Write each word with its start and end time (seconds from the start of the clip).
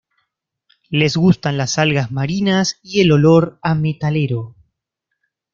Les 0.89 1.15
gustan 1.15 1.57
las 1.57 1.77
algas 1.77 2.11
marinas 2.11 2.79
y 2.81 3.01
el 3.01 3.11
olor 3.11 3.59
a 3.61 3.75
Metalero. 3.75 4.55